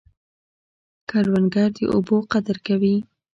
کروندګر 1.09 1.69
د 1.77 1.79
اوبو 1.93 2.17
قدر 2.31 2.57
کوي 2.67 2.95